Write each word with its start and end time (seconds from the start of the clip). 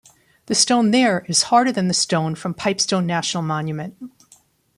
The 0.47 0.55
stone 0.55 0.89
there 0.89 1.23
is 1.27 1.43
harder 1.43 1.71
than 1.71 1.87
the 1.87 1.93
stone 1.93 2.33
from 2.33 2.55
Pipestone 2.55 3.05
National 3.05 3.43
Monument. 3.43 3.97